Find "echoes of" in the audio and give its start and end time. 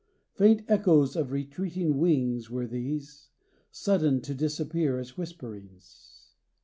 0.67-1.31